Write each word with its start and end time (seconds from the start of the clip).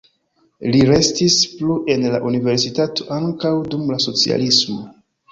Li 0.75 0.79
restis 0.91 1.35
plu 1.59 1.75
en 1.95 2.07
la 2.13 2.21
universitato 2.29 3.05
ankaŭ 3.19 3.51
dum 3.75 3.85
la 3.95 3.99
socialismo. 4.07 4.79